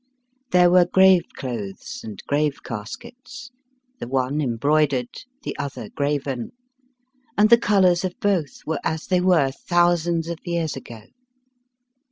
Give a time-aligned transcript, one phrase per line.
[0.49, 3.51] There were grave clothes and grave caskets,
[3.99, 5.09] the one embroidered,
[5.43, 6.53] the other graven;
[7.37, 11.01] and the colors of both were as they were thousands of years ago.